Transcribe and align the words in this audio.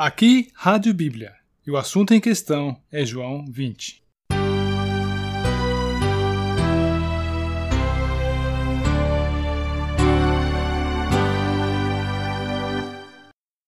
Aqui, 0.00 0.52
Rádio 0.54 0.94
Bíblia. 0.94 1.34
E 1.66 1.72
o 1.72 1.76
assunto 1.76 2.14
em 2.14 2.20
questão 2.20 2.80
é 2.88 3.04
João 3.04 3.44
20. 3.50 4.00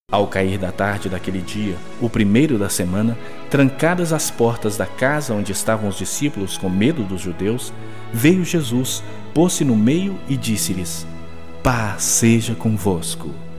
Ao 0.09 0.29
cair 0.29 0.57
da 0.57 0.71
tarde 0.71 1.09
daquele 1.09 1.41
dia, 1.41 1.77
o 2.01 2.09
primeiro 2.09 2.57
da 2.57 2.69
semana, 2.69 3.19
trancadas 3.51 4.13
as 4.13 4.31
portas 4.31 4.77
da 4.77 4.87
casa 4.87 5.35
onde 5.35 5.51
estavam 5.51 5.89
os 5.89 5.99
discípulos 5.99 6.57
com 6.57 6.71
medo 6.71 7.03
dos 7.03 7.21
judeus, 7.21 7.73
veio 8.13 8.45
Jesus, 8.45 9.03
pôs-se 9.35 9.65
no 9.65 9.75
meio 9.75 10.17
e 10.29 10.37
disse-lhes: 10.37 11.05
Paz 11.61 12.05
seja 12.05 12.55
convosco. 12.55 13.50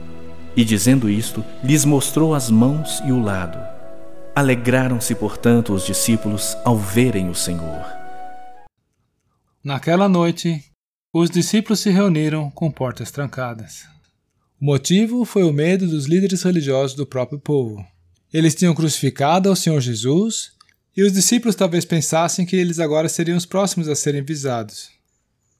E 0.56 0.64
dizendo 0.64 1.08
isto, 1.08 1.44
lhes 1.64 1.84
mostrou 1.84 2.34
as 2.34 2.50
mãos 2.50 3.00
e 3.06 3.12
o 3.12 3.20
lado. 3.20 3.58
Alegraram-se, 4.34 5.14
portanto, 5.14 5.72
os 5.72 5.86
discípulos 5.86 6.56
ao 6.64 6.76
verem 6.76 7.28
o 7.30 7.34
Senhor. 7.34 7.84
Naquela 9.64 10.08
noite, 10.08 10.62
os 11.12 11.30
discípulos 11.30 11.80
se 11.80 11.90
reuniram 11.90 12.50
com 12.50 12.70
portas 12.70 13.10
trancadas. 13.10 13.84
O 14.60 14.64
motivo 14.64 15.24
foi 15.24 15.42
o 15.42 15.52
medo 15.52 15.86
dos 15.86 16.06
líderes 16.06 16.42
religiosos 16.42 16.96
do 16.96 17.06
próprio 17.06 17.38
povo. 17.38 17.84
Eles 18.32 18.54
tinham 18.54 18.74
crucificado 18.74 19.48
ao 19.48 19.56
Senhor 19.56 19.80
Jesus 19.80 20.52
e 20.96 21.02
os 21.02 21.12
discípulos 21.12 21.54
talvez 21.54 21.84
pensassem 21.84 22.44
que 22.44 22.56
eles 22.56 22.78
agora 22.78 23.08
seriam 23.08 23.36
os 23.36 23.46
próximos 23.46 23.88
a 23.88 23.94
serem 23.94 24.22
visados. 24.22 24.90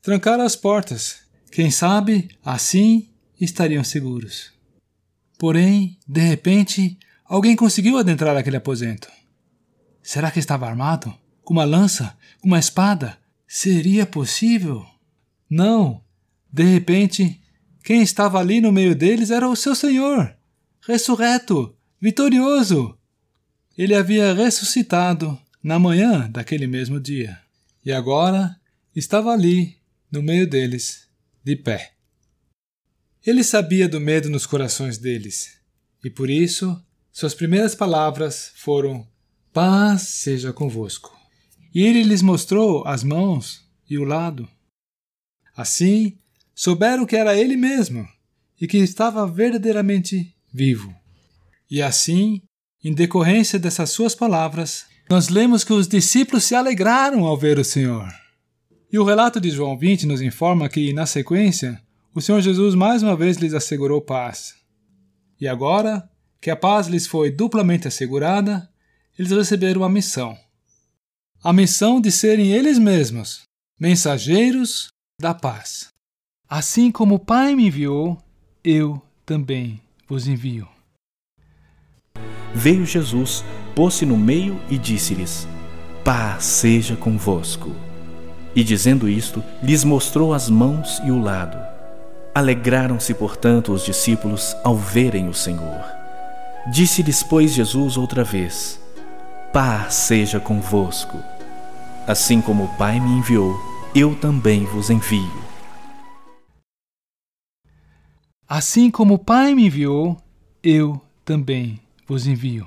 Trancaram 0.01 0.45
as 0.45 0.57
portas. 0.57 1.17
Quem 1.51 1.71
sabe, 1.71 2.31
assim 2.45 3.09
estariam 3.41 3.85
seguros. 3.85 4.53
Porém, 5.43 5.99
de 6.07 6.21
repente, 6.21 6.97
alguém 7.25 7.57
conseguiu 7.57 7.99
adentrar 7.99 8.37
aquele 8.37 8.59
aposento. 8.59 9.09
Será 10.01 10.31
que 10.31 10.39
estava 10.39 10.69
armado? 10.69 11.13
Com 11.43 11.55
uma 11.55 11.65
lança? 11.65 12.17
Com 12.41 12.47
uma 12.47 12.61
espada? 12.61 13.19
Seria 13.45 14.07
possível? 14.07 14.87
Não. 15.51 16.01
De 16.53 16.63
repente, 16.63 17.43
quem 17.83 18.03
estava 18.03 18.39
ali 18.39 18.61
no 18.61 18.71
meio 18.71 18.95
deles 18.95 19.33
era 19.33 19.49
o 19.49 19.57
seu 19.57 19.75
Senhor, 19.75 20.33
ressurreto, 20.87 21.75
vitorioso. 22.01 22.97
Ele 23.77 23.97
havia 23.97 24.33
ressuscitado 24.33 25.37
na 25.61 25.77
manhã 25.77 26.31
daquele 26.31 26.69
mesmo 26.69 27.01
dia. 27.01 27.37
E 27.85 27.91
agora 27.91 28.57
estava 28.95 29.33
ali, 29.33 29.77
no 30.09 30.23
meio 30.23 30.49
deles, 30.49 31.09
de 31.43 31.57
pé. 31.57 31.95
Ele 33.25 33.45
sabia 33.45 33.89
do 33.89 34.01
medo 34.01 34.29
nos 34.29 34.47
corações 34.47 34.99
deles, 34.99 35.59
e 36.05 36.11
por 36.11 36.29
isso 36.29 36.81
suas 37.13 37.35
primeiras 37.35 37.75
palavras 37.75 38.53
foram: 38.57 39.07
Paz 39.53 40.03
seja 40.03 40.53
convosco. 40.53 41.17
E 41.75 41.83
ele 41.83 42.03
lhes 42.03 42.23
mostrou 42.23 42.87
as 42.87 43.05
mãos 43.05 43.65
e 43.89 43.99
o 43.99 44.05
lado. 44.05 44.49
Assim, 45.57 46.19
souberam 46.55 47.07
que 47.07 47.17
era 47.17 47.37
ele 47.37 47.57
mesmo 47.57 48.07
e 48.61 48.67
que 48.67 48.79
estava 48.79 49.27
verdadeiramente 49.27 50.35
vivo. 50.53 50.95
E 51.71 51.81
assim, 51.81 52.43
em 52.83 52.93
decorrência 52.93 53.59
dessas 53.59 53.91
suas 53.91 54.15
palavras, 54.15 54.87
nós 55.09 55.29
lemos 55.29 55.63
que 55.65 55.73
os 55.73 55.87
discípulos 55.87 56.45
se 56.45 56.55
alegraram 56.55 57.25
ao 57.25 57.37
ver 57.37 57.59
o 57.59 57.65
Senhor. 57.65 58.09
E 58.91 58.99
o 58.99 59.05
relato 59.05 59.41
de 59.41 59.51
João 59.51 59.79
20 59.79 60.07
nos 60.07 60.21
informa 60.21 60.69
que, 60.69 60.93
na 60.93 61.07
sequência, 61.07 61.81
o 62.15 62.21
Senhor 62.21 62.41
Jesus 62.41 62.75
mais 62.75 63.03
uma 63.03 63.17
vez 63.17 63.39
lhes 63.39 63.55
assegurou 63.55 64.01
paz. 64.01 64.55
E 65.41 65.49
agora, 65.49 66.09
que 66.41 66.51
a 66.51 66.57
paz 66.57 66.87
lhes 66.87 67.07
foi 67.07 67.31
duplamente 67.31 67.89
assegurada, 67.89 68.69
eles 69.19 69.31
receberam 69.31 69.83
a 69.83 69.89
missão. 69.89 70.37
A 71.43 71.53
missão 71.53 72.01
de 72.01 72.13
serem 72.13 72.53
eles 72.53 72.79
mesmos 72.79 73.43
mensageiros 73.81 74.93
da 75.21 75.35
paz. 75.35 75.89
Assim 76.49 76.93
como 76.93 77.17
o 77.17 77.19
Pai 77.19 77.55
me 77.57 77.67
enviou, 77.67 78.17
eu 78.63 79.03
também 79.25 79.81
vos 80.07 80.29
envio. 80.29 80.69
Veio 82.55 82.85
Jesus, 82.85 83.43
pôs-se 83.75 84.05
no 84.05 84.17
meio 84.17 84.61
e 84.71 84.77
disse-lhes: 84.77 85.49
Paz 86.05 86.45
seja 86.45 86.95
convosco. 86.95 87.75
E 88.55 88.63
dizendo 88.63 89.09
isto, 89.09 89.43
lhes 89.63 89.83
mostrou 89.83 90.35
as 90.35 90.51
mãos 90.51 91.01
e 91.05 91.11
o 91.11 91.19
lado. 91.19 91.72
Alegraram-se, 92.35 93.13
portanto, 93.13 93.73
os 93.73 93.85
discípulos 93.85 94.57
ao 94.65 94.75
verem 94.75 95.29
o 95.29 95.35
Senhor. 95.35 95.85
Disse-lhes, 96.73 97.23
pois, 97.23 97.53
Jesus 97.53 97.99
outra 97.99 98.25
vez: 98.25 98.81
Paz 99.53 99.95
seja 99.95 100.41
convosco. 100.41 101.19
Assim 102.07 102.41
como 102.41 102.65
o 102.65 102.77
Pai 102.79 102.99
me 102.99 103.11
enviou, 103.11 103.55
eu 103.95 104.15
também 104.15 104.65
vos 104.65 104.89
envio. 104.89 105.43
Assim 108.49 108.91
como 108.91 109.15
o 109.15 109.19
Pai 109.19 109.55
me 109.55 109.67
enviou, 109.67 110.17
eu 110.63 110.99
também 111.27 111.81
vos 112.09 112.27
envio. 112.27 112.67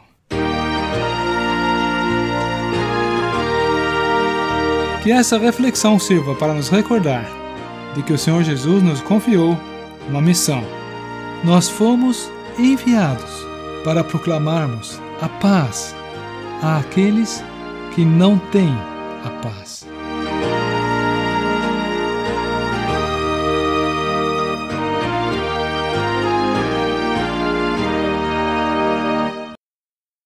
Que 5.01 5.11
essa 5.11 5.39
reflexão 5.39 5.99
sirva 5.99 6.35
para 6.35 6.53
nos 6.53 6.69
recordar 6.69 7.44
de 7.95 8.03
que 8.03 8.13
o 8.13 8.17
Senhor 8.17 8.43
Jesus 8.43 8.83
nos 8.83 9.01
confiou 9.01 9.57
uma 10.09 10.21
missão. 10.21 10.63
Nós 11.43 11.69
fomos 11.69 12.29
enviados 12.57 13.45
para 13.83 14.03
proclamarmos 14.03 14.99
a 15.21 15.29
paz 15.29 15.95
àqueles 16.61 17.43
que 17.93 18.03
não 18.03 18.37
têm 18.37 18.73
a 19.23 19.29
paz. 19.41 19.94